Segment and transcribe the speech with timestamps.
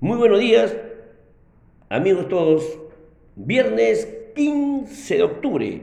[0.00, 0.76] Muy buenos días,
[1.88, 2.78] amigos todos.
[3.34, 5.82] Viernes 15 de octubre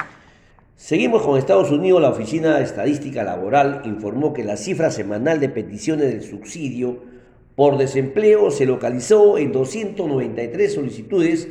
[0.81, 2.01] Seguimos con Estados Unidos.
[2.01, 7.01] La Oficina de Estadística Laboral informó que la cifra semanal de peticiones del subsidio
[7.55, 11.49] por desempleo se localizó en 293 solicitudes,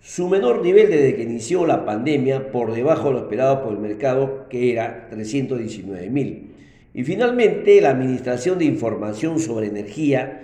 [0.00, 3.78] su menor nivel desde que inició la pandemia, por debajo de lo esperado por el
[3.78, 6.54] mercado, que era 319 mil.
[6.94, 10.40] Y finalmente, la Administración de Información sobre Energía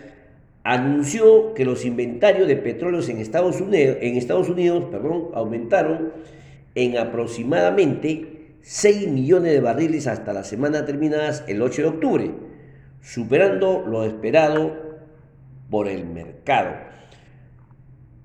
[0.64, 4.84] anunció que los inventarios de petróleos en Estados Unidos,
[5.32, 6.12] aumentaron
[6.74, 12.30] en aproximadamente 6 millones de barriles hasta la semana terminadas el 8 de octubre,
[13.00, 14.76] superando lo esperado
[15.68, 16.74] por el mercado.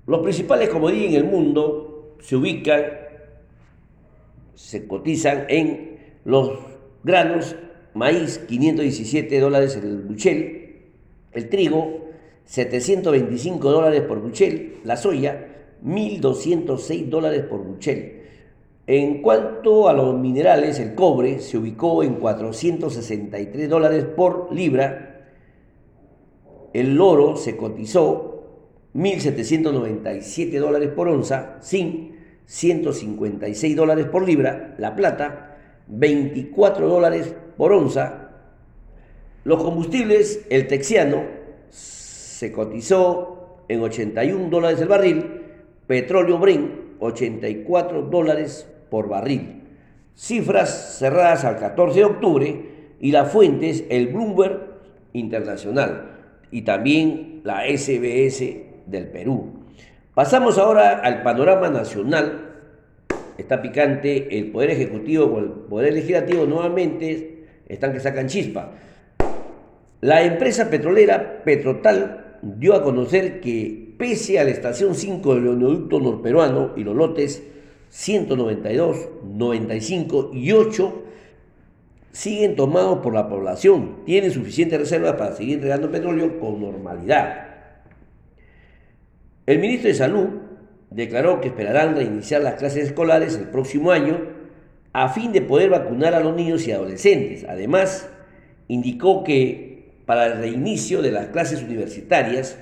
[0.06, 2.82] Los principales commodities en el mundo se ubican,
[4.54, 6.58] se cotizan en los
[7.02, 7.56] granos,
[7.94, 10.92] maíz 517 dólares el buchel,
[11.32, 12.08] el trigo
[12.44, 15.48] 725 dólares por buchel, la soya
[15.84, 18.17] 1.206 dólares por buchel.
[18.88, 25.26] En cuanto a los minerales, el cobre se ubicó en 463 dólares por libra,
[26.72, 32.14] el oro se cotizó 1.797 dólares por onza, zinc
[32.46, 38.30] 156 dólares por libra, la plata 24 dólares por onza,
[39.44, 41.24] los combustibles, el texiano
[41.68, 45.42] se cotizó en 81 dólares el barril,
[45.86, 49.62] petróleo Brent 84 dólares por barril.
[50.14, 52.62] Cifras cerradas al 14 de octubre
[53.00, 54.60] y la fuente es el Bloomberg
[55.12, 56.10] Internacional
[56.50, 58.44] y también la SBS
[58.86, 59.64] del Perú.
[60.14, 62.46] Pasamos ahora al panorama nacional.
[63.36, 67.38] Está picante el Poder Ejecutivo con el Poder Legislativo nuevamente
[67.68, 68.72] están que sacan chispa.
[70.00, 76.00] La empresa petrolera Petrotal dio a conocer que pese a la estación 5 del oleoducto
[76.00, 77.42] norperuano y los lotes
[77.90, 81.02] 192, 95 y 8
[82.12, 84.04] siguen tomados por la población.
[84.04, 87.46] Tienen suficientes reservas para seguir entregando petróleo con normalidad.
[89.46, 90.26] El ministro de Salud
[90.90, 94.18] declaró que esperarán reiniciar las clases escolares el próximo año
[94.92, 97.46] a fin de poder vacunar a los niños y adolescentes.
[97.48, 98.08] Además,
[98.68, 102.58] indicó que para el reinicio de las clases universitarias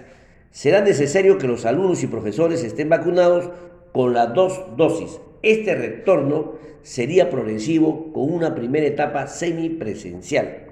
[0.50, 3.50] será necesario que los alumnos y profesores estén vacunados
[3.96, 5.18] con las dos dosis.
[5.40, 6.52] Este retorno
[6.82, 10.66] sería progresivo con una primera etapa semipresencial.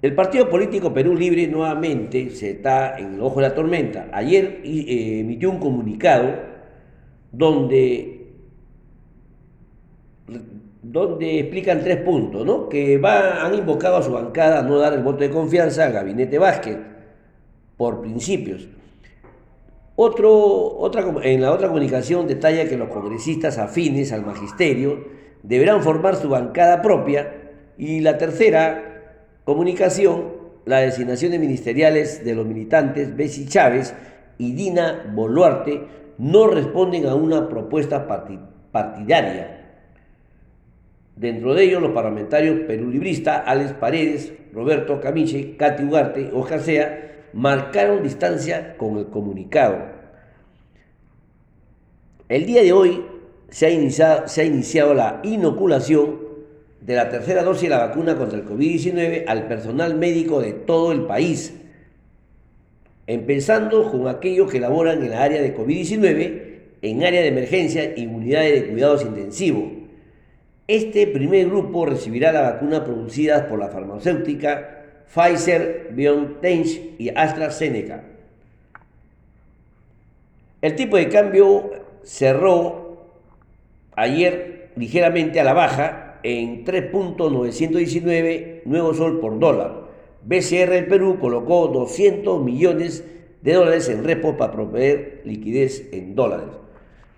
[0.00, 4.08] El partido político Perú Libre nuevamente se está en el ojo de la tormenta.
[4.14, 6.36] Ayer eh, emitió un comunicado
[7.32, 8.28] donde,
[10.82, 12.70] donde explican tres puntos, ¿no?
[12.70, 16.38] que han invocado a su bancada a no dar el voto de confianza al gabinete
[16.38, 16.78] Vázquez
[17.76, 18.68] por principios.
[19.96, 25.04] Otro, otra, en la otra comunicación detalla que los congresistas afines al magisterio
[25.42, 28.96] deberán formar su bancada propia y la tercera
[29.46, 30.32] Comunicación,
[30.64, 33.94] las designaciones ministeriales de los militantes Bessie Chávez
[34.38, 35.82] y Dina Boluarte
[36.18, 38.08] no responden a una propuesta
[38.72, 39.68] partidaria.
[41.14, 48.02] Dentro de ellos, los parlamentarios perulibristas Alex Paredes, Roberto Camiche, Katy Ugarte o Sea marcaron
[48.02, 49.76] distancia con el comunicado.
[52.30, 53.04] El día de hoy
[53.50, 53.70] se ha,
[54.44, 56.18] iniciado, la inoculación
[56.80, 60.92] de la tercera dosis de la vacuna contra el COVID-19 al personal médico de todo
[60.92, 61.54] el país,
[63.06, 66.42] empezando con aquellos que laboran en la área de COVID-19,
[66.80, 69.64] en área de emergencia y unidades de cuidados intensivos.
[70.68, 74.75] Este primer grupo recibirá la vacuna producida por la farmacéutica
[75.08, 78.04] Pfizer, BioNTech y AstraZeneca.
[80.62, 81.70] El tipo de cambio
[82.02, 83.06] cerró
[83.94, 89.86] ayer ligeramente a la baja en 3.919 nuevo sol por dólar.
[90.24, 93.04] BCR del Perú colocó 200 millones
[93.42, 96.48] de dólares en repo para proveer liquidez en dólares.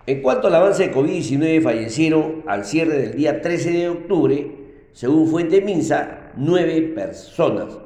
[0.05, 4.51] En cuanto al avance de COVID-19, fallecieron al cierre del día 13 de octubre,
[4.93, 7.77] según fuente Minsa, nueve personas.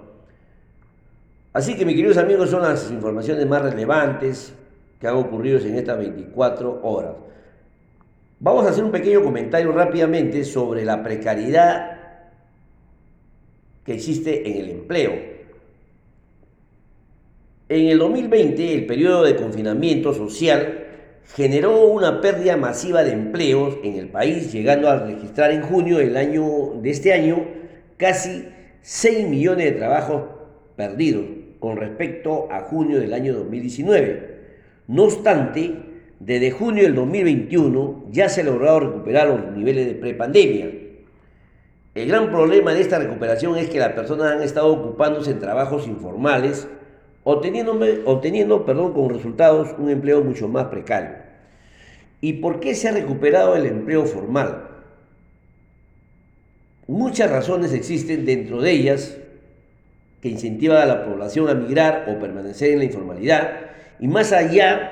[1.53, 4.53] Así que, mis queridos amigos, son las informaciones más relevantes
[4.99, 7.13] que han ocurrido en estas 24 horas.
[8.39, 11.93] Vamos a hacer un pequeño comentario rápidamente sobre la precariedad
[13.85, 15.11] que existe en el empleo.
[17.69, 20.85] En el 2020, el periodo de confinamiento social
[21.35, 26.17] generó una pérdida masiva de empleos en el país, llegando a registrar en junio del
[26.17, 27.45] año, de este año
[28.03, 28.49] casi
[28.81, 30.23] 6 millones de trabajos
[30.75, 31.23] perdidos
[31.59, 34.39] con respecto a junio del año 2019.
[34.87, 35.73] No obstante,
[36.19, 40.69] desde junio del 2021 ya se ha logrado recuperar los niveles de prepandemia.
[41.95, 45.87] El gran problema de esta recuperación es que las personas han estado ocupándose en trabajos
[45.87, 46.67] informales,
[47.23, 51.19] obteniendo, obteniendo perdón, con resultados un empleo mucho más precario.
[52.19, 54.72] ¿Y por qué se ha recuperado el empleo formal?
[56.93, 59.17] Muchas razones existen, dentro de ellas
[60.21, 63.61] que incentivan a la población a migrar o permanecer en la informalidad,
[63.99, 64.91] y más allá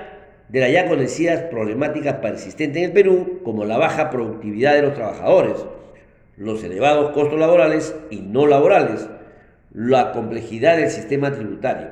[0.49, 4.95] de las ya conocidas problemáticas persistentes en el Perú, como la baja productividad de los
[4.95, 5.63] trabajadores,
[6.37, 9.07] los elevados costos laborales y no laborales,
[9.71, 11.89] la complejidad del sistema tributario.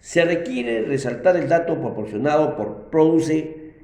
[0.00, 3.74] Se requiere resaltar el dato proporcionado por Produce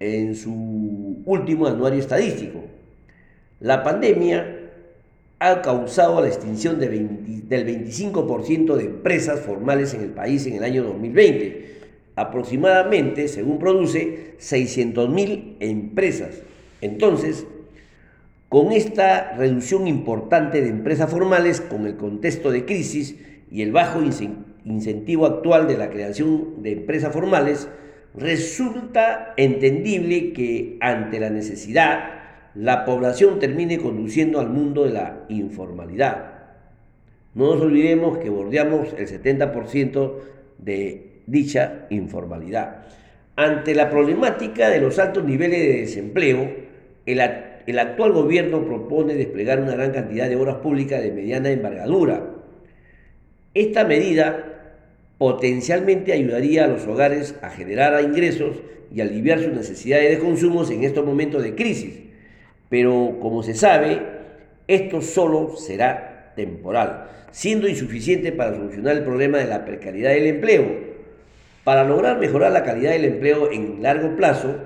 [0.00, 2.64] en su último anuario estadístico.
[3.60, 4.53] La pandemia
[5.38, 10.84] ha causado la extinción del 25% de empresas formales en el país en el año
[10.84, 11.80] 2020,
[12.16, 16.42] aproximadamente, según produce, 600.000 empresas.
[16.80, 17.46] Entonces,
[18.48, 23.16] con esta reducción importante de empresas formales, con el contexto de crisis
[23.50, 24.00] y el bajo
[24.64, 27.68] incentivo actual de la creación de empresas formales,
[28.14, 32.23] resulta entendible que ante la necesidad
[32.54, 36.34] la población termine conduciendo al mundo de la informalidad.
[37.34, 40.12] No nos olvidemos que bordeamos el 70%
[40.58, 42.84] de dicha informalidad.
[43.36, 46.48] Ante la problemática de los altos niveles de desempleo,
[47.06, 47.20] el,
[47.78, 52.24] actual gobierno propone desplegar una gran cantidad de obras públicas de mediana envergadura.
[53.52, 54.52] Esta medida
[55.18, 58.56] potencialmente ayudaría a los hogares a generar ingresos
[58.94, 62.03] y aliviar sus necesidades de consumos en estos momentos de crisis.
[62.74, 64.02] Pero como se sabe,
[64.66, 70.64] esto solo será temporal, siendo insuficiente para solucionar el problema de la precariedad del empleo.
[71.62, 74.56] Para lograr mejorar la calidad del empleo en largo plazo,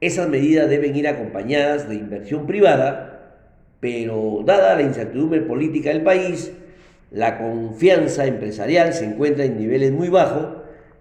[0.00, 3.34] esas medidas deben ir acompañadas de inversión privada,
[3.78, 6.50] pero dada la incertidumbre política del país,
[7.10, 10.46] la confianza empresarial se encuentra en niveles muy bajos,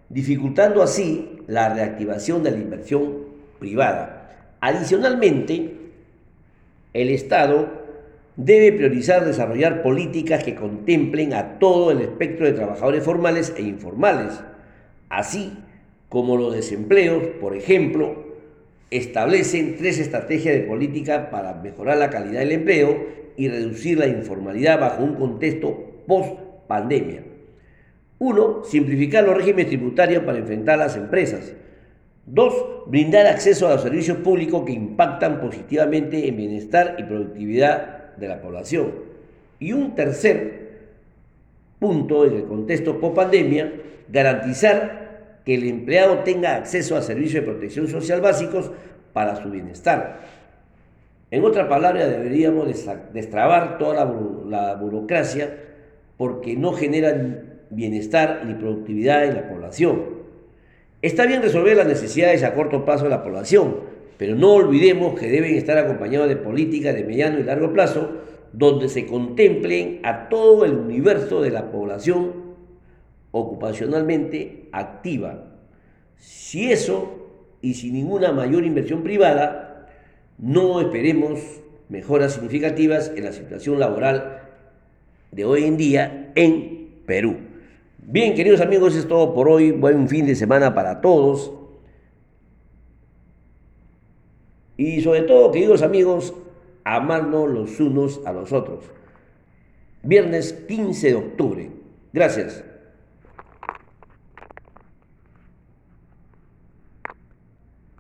[0.10, 3.14] dificultando así la reactivación de la inversión
[3.60, 4.58] privada.
[4.60, 5.87] Adicionalmente,
[6.94, 7.70] el Estado
[8.36, 14.40] debe priorizar desarrollar políticas que contemplen a todo el espectro de trabajadores formales e informales,
[15.10, 15.54] así
[16.10, 18.28] como los desempleos, por ejemplo,
[18.92, 24.80] establecen tres estrategias de política para mejorar la calidad del empleo y reducir la informalidad
[24.80, 27.24] bajo un contexto post-pandemia.
[28.20, 31.54] Uno, simplificar los regímenes tributarios para enfrentar a las empresas.
[32.28, 32.54] Dos,
[32.88, 38.42] brindar acceso a los servicios públicos que impactan positivamente en bienestar y productividad de la
[38.42, 38.92] población.
[39.60, 40.68] Y un tercer
[41.80, 43.74] punto, en el contexto post-pandemia,
[44.10, 48.72] garantizar que el empleado tenga acceso a servicios de protección social básicos
[49.14, 50.20] para su bienestar.
[51.32, 52.68] En otra palabra, deberíamos
[53.14, 54.06] destrabar toda
[54.46, 55.58] la, burocracia
[56.18, 60.17] porque no generan bienestar ni productividad en la población.
[61.08, 63.78] Está bien resolver las necesidades a corto plazo de la población,
[64.18, 68.12] pero no olvidemos que deben estar acompañados de políticas de mediano y largo plazo
[68.52, 72.34] donde se contemplen a todo el universo de la población
[73.32, 75.46] ocupacionalmente activa.
[76.18, 77.30] Si eso,
[77.62, 79.88] y sin ninguna mayor inversión privada,
[80.38, 81.40] no esperemos
[81.88, 84.42] mejoras significativas en la situación laboral
[85.32, 87.47] de hoy en día en Perú.
[88.10, 89.72] Bien, queridos amigos, es todo por hoy.
[89.72, 91.52] Buen fin de semana para todos.
[94.78, 96.34] Y sobre todo, queridos amigos,
[96.86, 98.86] amarnos los unos a los otros.
[100.04, 101.72] Viernes 15 de octubre.
[102.14, 102.64] Gracias.